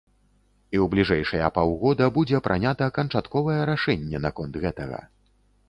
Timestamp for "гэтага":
4.69-4.99